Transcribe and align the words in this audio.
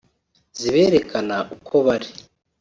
ziberekana 0.59 1.37
uko 1.55 1.75
bari 1.85 2.09